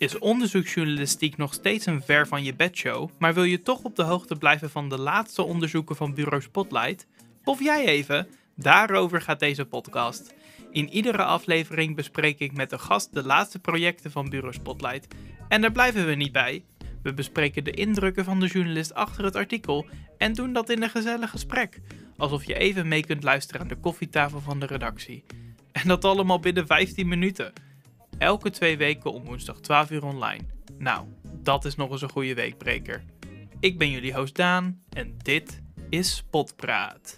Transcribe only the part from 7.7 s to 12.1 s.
even? Daarover gaat deze podcast. In iedere aflevering